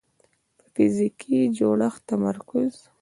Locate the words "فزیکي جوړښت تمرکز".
0.73-2.73